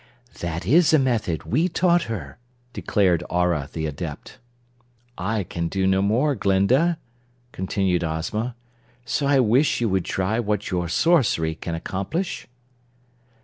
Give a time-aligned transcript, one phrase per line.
[0.39, 2.39] "That is a method we taught her,"
[2.73, 4.39] declared Aurah the Adept.
[5.15, 6.97] "I can do no more, Glinda,"
[7.51, 8.55] continued Ozma,
[9.05, 12.47] "so I wish you would try what your sorcery can accomplish."